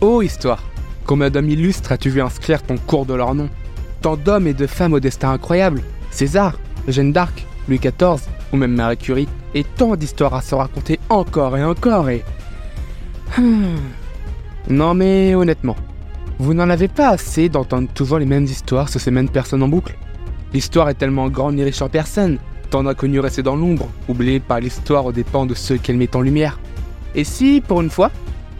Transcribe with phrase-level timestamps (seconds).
[0.00, 0.62] Oh histoire,
[1.06, 3.48] combien d'hommes illustres as-tu vu inscrire ton cours de leur nom?
[4.00, 5.82] Tant d'hommes et de femmes au destin incroyable.
[6.12, 6.56] César,
[6.86, 8.22] Jeanne d'Arc, Louis XIV
[8.52, 12.24] ou même Marie Curie, et tant d'histoires à se raconter encore et encore et...
[13.36, 13.74] Hmm.
[14.70, 15.74] Non mais honnêtement,
[16.38, 19.68] vous n'en avez pas assez d'entendre toujours les mêmes histoires sur ces mêmes personnes en
[19.68, 19.98] boucle.
[20.52, 22.38] L'histoire est tellement grande et riche en personnes,
[22.70, 26.20] tant d'inconnus restés dans l'ombre, oubliés par l'histoire aux dépens de ceux qu'elle met en
[26.20, 26.60] lumière.
[27.16, 28.12] Et si, pour une fois,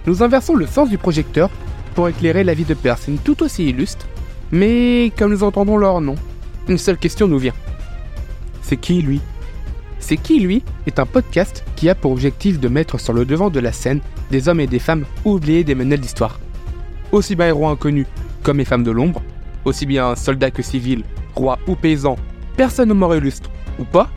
[0.09, 1.51] nous inversons le sens du projecteur
[1.95, 4.07] pour éclairer la vie de personnes tout aussi illustres,
[4.51, 6.15] mais comme nous entendons leur nom,
[6.67, 7.53] une seule question nous vient.
[8.63, 9.21] C'est qui lui?
[9.99, 10.63] C'est qui lui?
[10.87, 14.01] Est un podcast qui a pour objectif de mettre sur le devant de la scène
[14.31, 16.41] des hommes et des femmes oubliés des manuels d'histoire.
[17.13, 18.07] Aussi bien héros inconnus
[18.43, 19.23] comme les femmes de l'ombre,
[19.67, 22.17] aussi bien soldats que civils, rois ou paysans,
[22.57, 24.09] personne au mort illustre ou pas,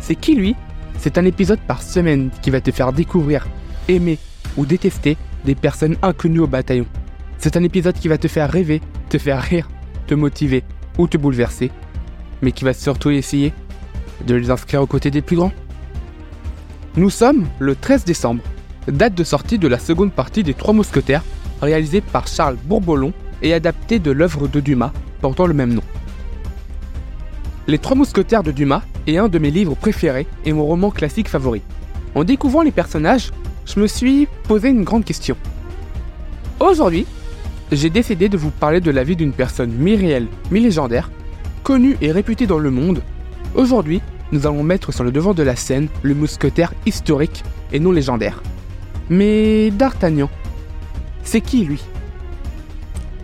[0.00, 0.56] c'est qui lui?
[0.98, 3.46] C'est un épisode par semaine qui va te faire découvrir,
[3.86, 4.18] aimer
[4.56, 6.86] ou détester des personnes inconnues au bataillon.
[7.38, 9.68] C'est un épisode qui va te faire rêver, te faire rire,
[10.06, 10.64] te motiver
[10.98, 11.70] ou te bouleverser,
[12.42, 13.52] mais qui va surtout essayer
[14.26, 15.52] de les inscrire aux côtés des plus grands.
[16.96, 18.42] Nous sommes le 13 décembre,
[18.88, 21.24] date de sortie de la seconde partie des Trois Mousquetaires,
[21.60, 23.12] réalisée par Charles Bourbolon
[23.42, 25.82] et adaptée de l'œuvre de Dumas portant le même nom.
[27.66, 31.28] Les Trois Mousquetaires de Dumas est un de mes livres préférés et mon roman classique
[31.28, 31.62] favori.
[32.14, 33.30] En découvrant les personnages,
[33.66, 35.36] je me suis posé une grande question.
[36.60, 37.06] Aujourd'hui,
[37.72, 41.10] j'ai décidé de vous parler de la vie d'une personne mi-réelle, mi-légendaire,
[41.62, 43.02] connue et réputée dans le monde.
[43.54, 44.00] Aujourd'hui,
[44.32, 48.42] nous allons mettre sur le devant de la scène le mousquetaire historique et non légendaire.
[49.10, 50.30] Mais D'Artagnan,
[51.22, 51.82] c'est qui lui?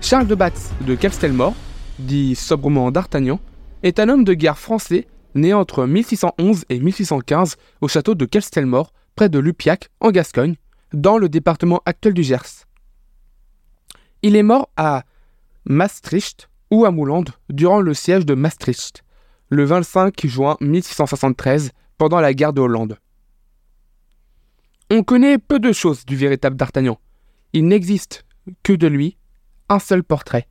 [0.01, 1.55] Charles de Batz de Castelmore,
[1.99, 3.39] dit sobrement D'Artagnan,
[3.83, 8.93] est un homme de guerre français né entre 1611 et 1615 au château de Castelmore,
[9.15, 10.57] près de Lupiac, en Gascogne,
[10.93, 12.67] dans le département actuel du Gers.
[14.23, 15.05] Il est mort à
[15.65, 19.03] Maastricht ou à Moulande durant le siège de Maastricht,
[19.49, 22.99] le 25 juin 1673, pendant la guerre de Hollande.
[24.91, 26.99] On connaît peu de choses du véritable D'Artagnan.
[27.53, 28.25] Il n'existe
[28.63, 29.17] que de lui
[29.69, 30.49] un seul portrait,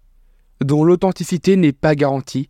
[0.61, 2.49] dont l'authenticité n'est pas garantie,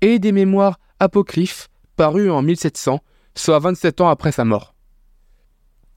[0.00, 3.00] et des mémoires apocryphes parus en 1700,
[3.34, 4.75] soit 27 ans après sa mort.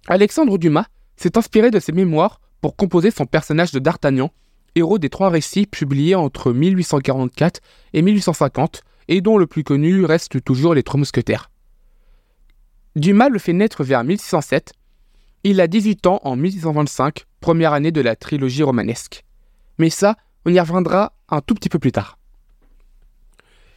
[0.09, 0.87] Alexandre Dumas
[1.17, 4.31] s'est inspiré de ses mémoires pour composer son personnage de D'Artagnan,
[4.73, 7.61] héros des trois récits publiés entre 1844
[7.93, 11.51] et 1850, et dont le plus connu reste toujours les Trois Mousquetaires.
[12.95, 14.73] Dumas le fait naître vers 1607.
[15.43, 19.23] Il a 18 ans en 1625, première année de la trilogie romanesque.
[19.77, 22.17] Mais ça, on y reviendra un tout petit peu plus tard.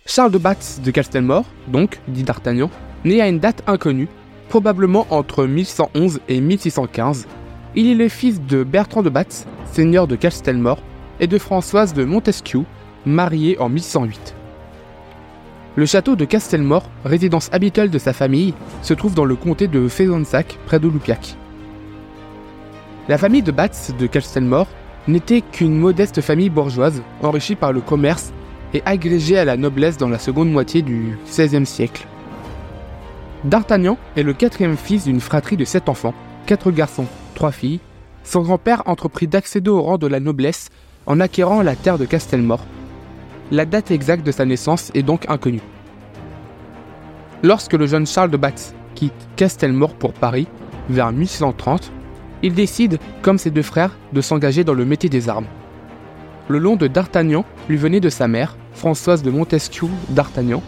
[0.07, 2.71] Charles de Batz de Castelmore, donc, dit D'Artagnan,
[3.05, 4.09] né à une date inconnue,
[4.53, 7.27] probablement entre 1111 et 1615.
[7.75, 10.83] Il est le fils de Bertrand de Batz, seigneur de Castelmore,
[11.21, 12.65] et de Françoise de Montesquieu,
[13.07, 14.35] mariée en 1608.
[15.77, 18.53] Le château de Castelmore, résidence habituelle de sa famille,
[18.83, 21.35] se trouve dans le comté de Fezensac, près de Lupiac.
[23.09, 24.69] La famille de Batz de Castelmore
[25.09, 28.35] n'était qu'une modeste famille bourgeoise, enrichie par le commerce
[28.75, 32.07] et agrégé à la noblesse dans la seconde moitié du XVIe siècle.
[33.45, 36.15] D'Artagnan est le quatrième fils d'une fratrie de sept enfants,
[36.47, 37.81] quatre garçons, trois filles.
[38.23, 40.69] Son grand-père entreprit d'accéder au rang de la noblesse
[41.07, 42.65] en acquérant la terre de Castelmore.
[43.51, 45.61] La date exacte de sa naissance est donc inconnue.
[47.43, 50.47] Lorsque le jeune Charles de Batz quitte Castelmore pour Paris,
[50.89, 51.91] vers 1630,
[52.45, 55.47] il décide, comme ses deux frères, de s'engager dans le métier des armes.
[56.47, 60.63] Le nom de D'Artagnan lui venait de sa mère, Françoise de Montesquieu d'Artagnan.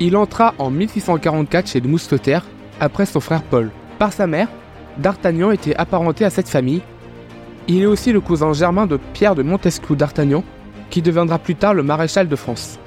[0.00, 2.44] Il entra en 1644 chez les mousquetaires
[2.80, 3.70] après son frère Paul.
[3.98, 4.48] Par sa mère,
[4.96, 6.82] D'Artagnan était apparenté à cette famille.
[7.66, 10.44] Il est aussi le cousin germain de Pierre de Montesquieu d'Artagnan,
[10.90, 12.78] qui deviendra plus tard le maréchal de France.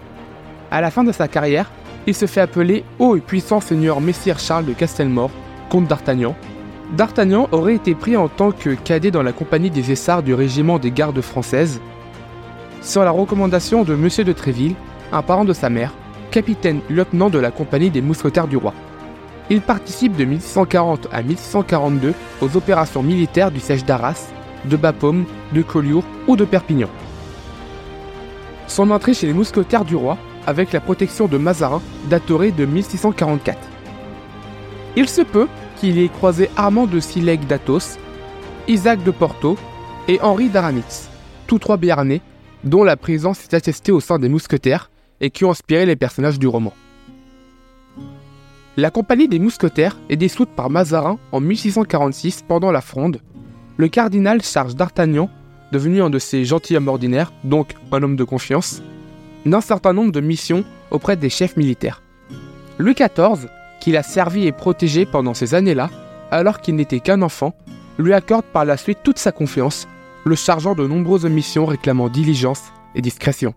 [0.71, 1.71] À la fin de sa carrière,
[2.07, 5.31] il se fait appeler Haut et puissant seigneur Messire Charles de Castelmore,
[5.69, 6.36] comte d'Artagnan.
[6.97, 10.80] D'Artagnan aurait été pris en tant que cadet dans la compagnie des Essarts du régiment
[10.80, 11.80] des gardes françaises
[12.81, 14.75] sur la recommandation de Monsieur de Tréville,
[15.12, 15.94] un parent de sa mère,
[16.31, 18.74] capitaine lieutenant de la compagnie des mousquetaires du roi.
[19.50, 24.30] Il participe de 1640 à 1642 aux opérations militaires du siège d'Arras,
[24.66, 26.89] de Bapaume, de Collioure ou de Perpignan.
[28.68, 30.18] Son entrée chez les mousquetaires du roi,
[30.48, 33.57] avec la protection de Mazarin, daterait de 1644.
[34.95, 37.98] Il se peut qu'il ait croisé Armand de Silègue d'Athos,
[38.68, 39.57] Isaac de Porto
[40.07, 41.10] et Henri d'Aramitz,
[41.48, 42.22] tous trois Béarnais,
[42.63, 44.90] dont la présence est attestée au sein des mousquetaires
[45.21, 46.73] et qui ont inspiré les personnages du roman.
[48.77, 53.21] La compagnie des mousquetaires est dissoute par Mazarin en 1646 pendant la Fronde.
[53.77, 55.29] Le cardinal charge d'Artagnan
[55.71, 58.81] devenu un de ses gentilshommes ordinaires, donc un homme de confiance,
[59.45, 62.01] d'un certain nombre de missions auprès des chefs militaires.
[62.77, 63.47] Louis XIV,
[63.79, 65.89] qu'il a servi et protégé pendant ces années-là,
[66.29, 67.53] alors qu'il n'était qu'un enfant,
[67.97, 69.88] lui accorde par la suite toute sa confiance,
[70.25, 72.63] le chargeant de nombreuses missions réclamant diligence
[72.95, 73.53] et discrétion.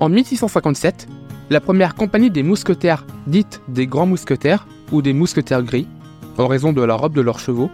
[0.00, 1.08] En 1657,
[1.50, 5.88] la première compagnie des mousquetaires, dite des Grands Mousquetaires ou des Mousquetaires Gris,
[6.36, 7.68] en raison de la robe de leurs chevaux,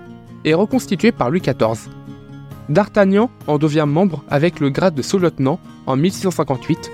[0.46, 1.90] est reconstituée par Louis XIV.
[2.70, 6.90] D'Artagnan en devient membre avec le grade de sous-lieutenant en 1658,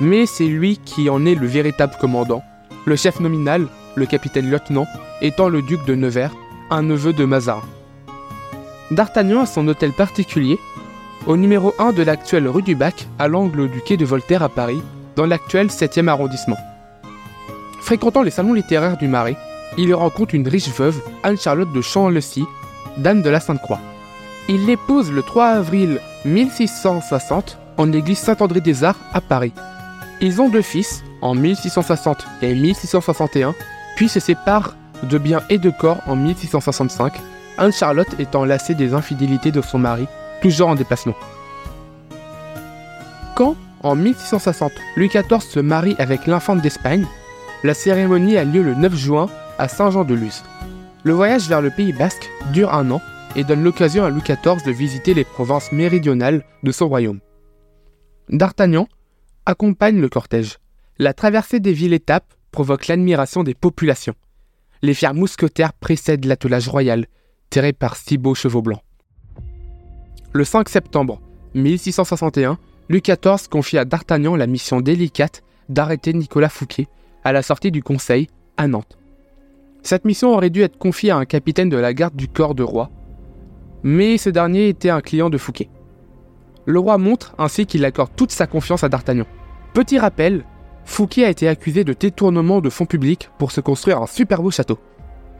[0.00, 2.42] mais c'est lui qui en est le véritable commandant,
[2.84, 4.86] le chef nominal, le capitaine-lieutenant,
[5.20, 6.34] étant le duc de Nevers,
[6.70, 7.62] un neveu de Mazarin.
[8.90, 10.58] D'Artagnan a son hôtel particulier,
[11.26, 14.48] au numéro 1 de l'actuelle rue du Bac, à l'angle du quai de Voltaire à
[14.48, 14.82] Paris,
[15.16, 16.58] dans l'actuel 7e arrondissement.
[17.80, 19.36] Fréquentant les salons littéraires du Marais,
[19.78, 22.44] il rencontre une riche veuve, Anne-Charlotte de Champ-Lecy,
[22.98, 23.80] dame de la Sainte-Croix.
[24.48, 29.52] Il l'épouse le 3 avril 1660 en l'église Saint-André des Arts à Paris.
[30.20, 33.54] Ils ont deux fils, en 1660 et 1661,
[33.96, 37.12] puis se séparent de biens et de corps en 1665,
[37.58, 40.06] Anne-Charlotte étant lassée des infidélités de son mari,
[40.42, 41.14] toujours en déplacement.
[43.34, 47.06] Quand, en 1660, Louis XIV se marie avec l'infante d'Espagne,
[47.64, 50.42] la cérémonie a lieu le 9 juin à Saint-Jean-de-Luz.
[51.04, 53.00] Le voyage vers le Pays basque dure un an
[53.34, 57.20] et donne l'occasion à Louis XIV de visiter les provinces méridionales de son royaume.
[58.28, 58.88] D'Artagnan
[59.46, 60.58] accompagne le cortège.
[60.98, 64.14] La traversée des villes-étapes provoque l'admiration des populations.
[64.82, 67.06] Les fiers mousquetaires précèdent l'attelage royal,
[67.50, 68.82] tiré par six beaux chevaux blancs.
[70.34, 71.20] Le 5 septembre
[71.54, 72.56] 1661,
[72.88, 76.88] Louis XIV confie à D'Artagnan la mission délicate d'arrêter Nicolas Fouquet
[77.22, 78.96] à la sortie du Conseil à Nantes.
[79.82, 82.62] Cette mission aurait dû être confiée à un capitaine de la garde du corps de
[82.62, 82.90] roi,
[83.82, 85.68] mais ce dernier était un client de Fouquet.
[86.64, 89.26] Le roi montre ainsi qu'il accorde toute sa confiance à D'Artagnan.
[89.74, 90.46] Petit rappel,
[90.86, 94.50] Fouquet a été accusé de détournement de fonds publics pour se construire un super beau
[94.50, 94.78] château.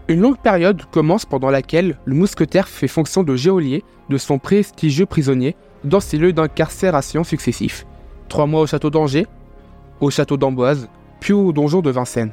[0.09, 5.07] Une longue période commence pendant laquelle le mousquetaire fait fonction de geôlier de son prestigieux
[5.07, 7.87] prisonnier dans ses lieux d'incarcération successifs.
[8.29, 9.27] Trois mois au château d'Angers,
[10.01, 10.89] au château d'Amboise,
[11.21, 12.33] puis au donjon de Vincennes.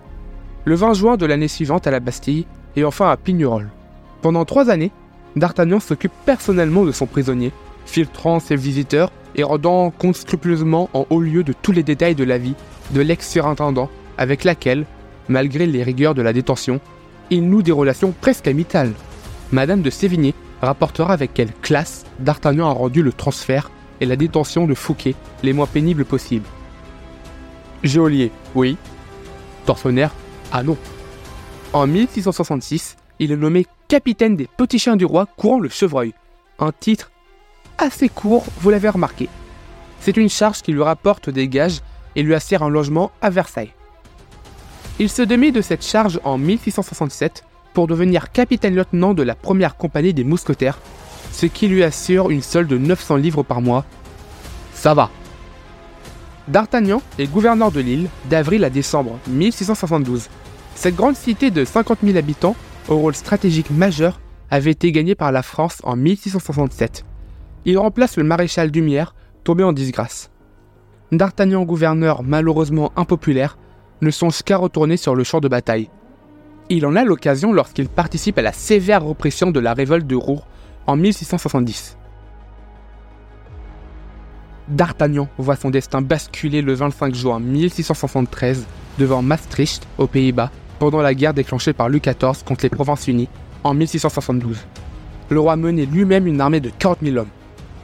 [0.65, 3.69] Le 20 juin de l'année suivante à la Bastille et enfin à Pignerol.
[4.21, 4.91] Pendant trois années,
[5.35, 7.51] D'Artagnan s'occupe personnellement de son prisonnier,
[7.85, 12.23] filtrant ses visiteurs et rendant compte scrupuleusement en haut lieu de tous les détails de
[12.23, 12.55] la vie
[12.91, 14.85] de l'ex-surintendant avec laquelle,
[15.27, 16.79] malgré les rigueurs de la détention,
[17.29, 18.93] il noue des relations presque amicales.
[19.51, 23.71] Madame de Sévigné rapportera avec quelle classe D'Artagnan a rendu le transfert
[24.01, 26.47] et la détention de Fouquet les moins pénibles possibles.
[27.83, 28.77] Geôlier, oui.
[29.65, 30.11] Tortionnaire,
[30.51, 30.77] ah non.
[31.73, 36.13] En 1666, il est nommé capitaine des petits chiens du roi courant le chevreuil.
[36.57, 37.11] Un titre
[37.77, 39.29] assez court, vous l'avez remarqué.
[40.01, 41.81] C'est une charge qui lui rapporte des gages
[42.15, 43.73] et lui assure un logement à Versailles.
[45.01, 50.13] Il se démet de cette charge en 1667 pour devenir capitaine-lieutenant de la première compagnie
[50.13, 50.77] des mousquetaires,
[51.31, 53.85] ce qui lui assure une solde de 900 livres par mois.
[54.73, 55.09] Ça va.
[56.49, 60.27] D'Artagnan est gouverneur de l'île d'avril à décembre 1672.
[60.75, 62.57] Cette grande cité de 50 000 habitants,
[62.89, 64.19] au rôle stratégique majeur,
[64.51, 67.05] avait été gagnée par la France en 1667.
[67.63, 70.29] Il remplace le maréchal Dumière, tombé en disgrâce.
[71.13, 73.57] D'Artagnan gouverneur malheureusement impopulaire
[74.01, 75.89] ne songe qu'à retourner sur le champ de bataille.
[76.69, 80.43] Il en a l'occasion lorsqu'il participe à la sévère répression de la révolte de Rouen
[80.87, 81.97] en 1670.
[84.67, 88.67] D'Artagnan voit son destin basculer le 25 juin 1673
[88.99, 93.29] devant Maastricht, aux Pays-Bas, pendant la guerre déclenchée par Louis XIV contre les Provinces-Unies
[93.63, 94.57] en 1672.
[95.29, 97.27] Le roi menait lui-même une armée de 40 000 hommes.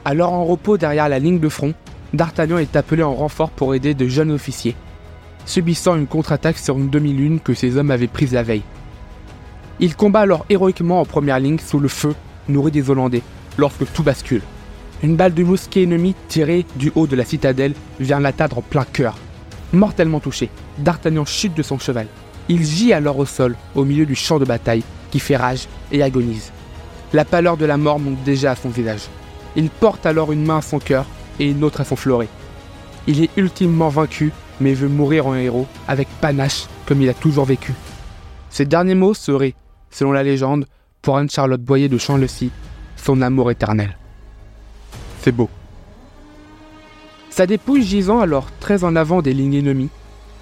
[0.04, 1.74] Alors en repos derrière la ligne de front,
[2.12, 4.76] D'Artagnan est appelé en renfort pour aider de jeunes officiers,
[5.46, 8.62] subissant une contre-attaque sur une demi-lune que ses hommes avaient prise la veille.
[9.80, 12.14] Il combat alors héroïquement en première ligne sous le feu
[12.48, 13.22] nourri des Hollandais,
[13.58, 14.42] lorsque tout bascule.
[15.02, 18.84] Une balle de mousquet ennemi tirée du haut de la citadelle vient l'atteindre en plein
[18.84, 19.16] cœur.
[19.72, 20.48] Mortellement touché,
[20.78, 22.06] D'Artagnan chute de son cheval.
[22.48, 26.02] Il gît alors au sol, au milieu du champ de bataille, qui fait rage et
[26.02, 26.52] agonise.
[27.12, 29.08] La pâleur de la mort monte déjà à son visage.
[29.56, 31.06] Il porte alors une main à son cœur
[31.40, 32.28] et une autre à son fleuret.
[33.06, 37.44] Il est ultimement vaincu, mais veut mourir en héros, avec panache, comme il a toujours
[37.44, 37.72] vécu.
[38.50, 39.54] Ses derniers mots seraient,
[39.90, 40.66] selon la légende,
[41.02, 42.50] pour Anne-Charlotte Boyer de Champ-le-Cy,
[42.96, 43.96] son amour éternel.
[45.20, 45.50] C'est beau.
[47.30, 49.90] Sa dépouille gisant alors très en avant des lignes ennemies,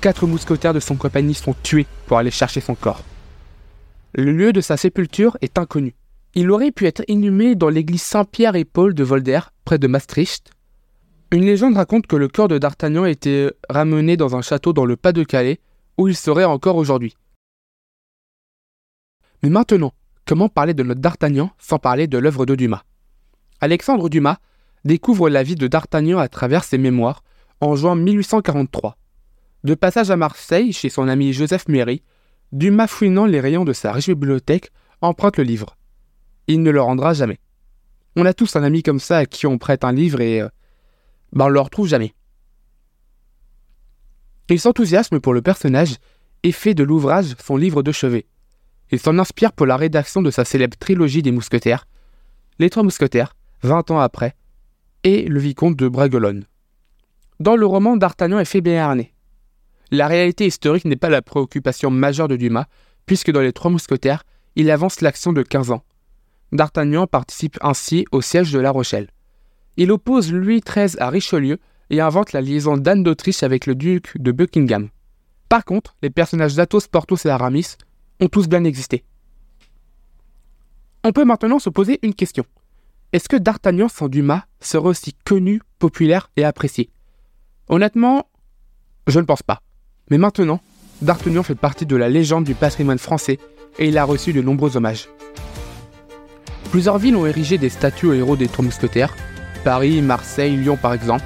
[0.00, 3.02] quatre mousquetaires de son compagnie sont tués pour aller chercher son corps.
[4.14, 5.96] Le lieu de sa sépulture est inconnu.
[6.36, 10.50] Il aurait pu être inhumé dans l'église Saint-Pierre et Paul de Volder, près de Maastricht.
[11.30, 14.84] Une légende raconte que le corps de D'Artagnan a été ramené dans un château dans
[14.84, 15.60] le Pas-de-Calais,
[15.98, 17.16] où il serait encore aujourd'hui.
[19.42, 19.92] Mais maintenant,
[20.26, 22.82] comment parler de notre D'Artagnan sans parler de l'œuvre de Dumas?
[23.60, 24.38] Alexandre Dumas
[24.84, 27.22] découvre la vie de D'Artagnan à travers ses mémoires
[27.60, 28.96] en juin 1843.
[29.64, 32.02] De passage à Marseille chez son ami Joseph Méry,
[32.52, 35.76] Dumas fouinant les rayons de sa riche bibliothèque emprunte le livre.
[36.46, 37.38] Il ne le rendra jamais.
[38.16, 40.48] On a tous un ami comme ça à qui on prête un livre et euh,
[41.34, 42.14] ben on le retrouve jamais.
[44.48, 45.96] Il s'enthousiasme pour le personnage
[46.42, 48.26] et fait de l'ouvrage son livre de chevet.
[48.90, 51.86] Il s'en inspire pour la rédaction de sa célèbre trilogie des mousquetaires,
[52.58, 54.36] Les Trois Mousquetaires, 20 ans après,
[55.02, 56.44] et Le Vicomte de Bragelonne.
[57.40, 59.12] Dans le roman, D'Artagnan est fait béarnais.
[59.90, 62.66] La réalité historique n'est pas la préoccupation majeure de Dumas,
[63.06, 64.24] puisque dans Les Trois Mousquetaires,
[64.54, 65.82] il avance l'action de 15 ans.
[66.52, 69.08] D'Artagnan participe ainsi au siège de La Rochelle.
[69.76, 71.58] Il oppose Louis XIII à Richelieu
[71.90, 74.88] et invente la liaison d'Anne d'Autriche avec le duc de Buckingham.
[75.48, 77.76] Par contre, les personnages d'Athos, Porthos et Aramis
[78.20, 79.04] ont tous bien existé.
[81.02, 82.44] On peut maintenant se poser une question.
[83.12, 86.90] Est-ce que D'Artagnan sans Dumas serait aussi connu, populaire et apprécié?
[87.68, 88.26] Honnêtement,
[89.06, 89.60] je ne pense pas.
[90.10, 90.60] Mais maintenant,
[91.02, 93.38] D'Artagnan fait partie de la légende du patrimoine français
[93.78, 95.08] et il a reçu de nombreux hommages.
[96.70, 99.14] Plusieurs villes ont érigé des statues aux héros des Trois Mousquetaires,
[99.64, 101.24] Paris, Marseille, Lyon par exemple.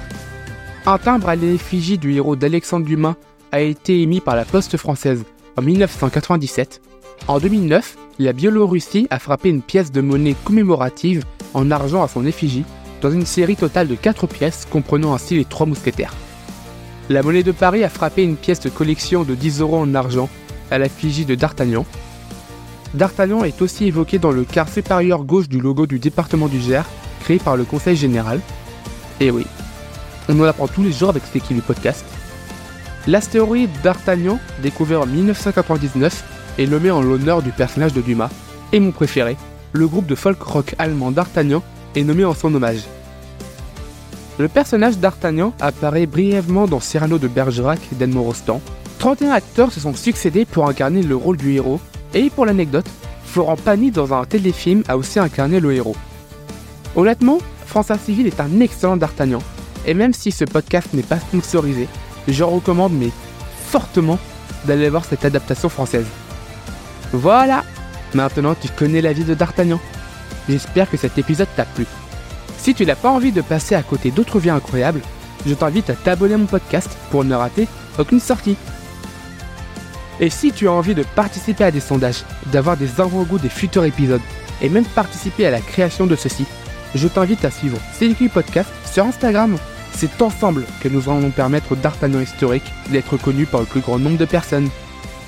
[0.85, 3.15] Un timbre à l'effigie du héros d'Alexandre Dumas
[3.51, 5.25] a été émis par la Poste française
[5.57, 6.81] en 1997.
[7.27, 12.25] En 2009, la Biélorussie a frappé une pièce de monnaie commémorative en argent à son
[12.25, 12.63] effigie
[13.01, 16.13] dans une série totale de 4 pièces comprenant ainsi les trois mousquetaires.
[17.09, 20.29] La monnaie de Paris a frappé une pièce de collection de 10 euros en argent
[20.71, 21.85] à l'effigie de D'Artagnan.
[22.93, 26.87] D'Artagnan est aussi évoqué dans le quart supérieur gauche du logo du département du Gers,
[27.19, 28.39] créé par le Conseil général.
[29.19, 29.45] Et oui,
[30.27, 32.05] on en apprend tous les jours avec cette équipe du podcast.
[33.07, 36.23] L'astéroïde d'Artagnan, découvert en 1999,
[36.57, 38.29] est nommé en l'honneur du personnage de Dumas.
[38.71, 39.37] Et mon préféré,
[39.71, 41.63] le groupe de folk rock allemand d'Artagnan
[41.95, 42.83] est nommé en son hommage.
[44.37, 48.61] Le personnage d'Artagnan apparaît brièvement dans Cyrano de Bergerac d'Edmond Rostand.
[48.99, 51.79] 31 acteurs se sont succédés pour incarner le rôle du héros,
[52.13, 52.89] et pour l'anecdote,
[53.25, 55.95] Florent Pagny dans un téléfilm a aussi incarné le héros.
[56.99, 59.39] Honnêtement, François Civil est un excellent d'Artagnan,
[59.85, 61.87] et même si ce podcast n'est pas sponsorisé,
[62.27, 63.11] je recommande mais
[63.67, 64.19] fortement
[64.65, 66.07] d'aller voir cette adaptation française.
[67.13, 67.63] Voilà
[68.13, 69.79] Maintenant tu connais la vie de D'Artagnan.
[70.49, 71.85] J'espère que cet épisode t'a plu.
[72.57, 74.99] Si tu n'as pas envie de passer à côté d'autres vies incroyables,
[75.47, 78.57] je t'invite à t'abonner à mon podcast pour ne rater aucune sortie.
[80.19, 83.85] Et si tu as envie de participer à des sondages, d'avoir des avant-goûts des futurs
[83.85, 84.19] épisodes,
[84.61, 86.45] et même participer à la création de ceux-ci,
[86.95, 89.57] je t'invite à suivre CDQ Podcast sur Instagram
[89.99, 94.17] c'est ensemble que nous allons permettre d'Artagnan historique d'être connu par le plus grand nombre
[94.17, 94.69] de personnes.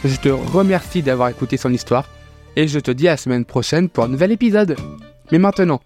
[0.05, 2.07] Je te remercie d'avoir écouté son histoire
[2.55, 4.77] et je te dis à la semaine prochaine pour un nouvel épisode.
[5.31, 5.81] Mais maintenant,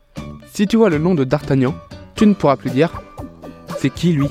[0.53, 1.73] si tu vois le nom de D'Artagnan,
[2.15, 3.01] tu ne pourras plus dire
[3.79, 4.27] c'est qui lui?